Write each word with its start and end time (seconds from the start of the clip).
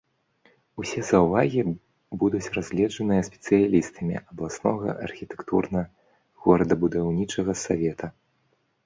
Усе 0.83 1.01
заўвагі 1.09 1.61
будуць 2.23 2.51
разгледжаныя 2.55 3.25
спецыялістамі 3.27 4.15
абласнога 4.29 4.89
архітэктурна-горадабудаўнічага 5.09 7.53
савета. 7.67 8.07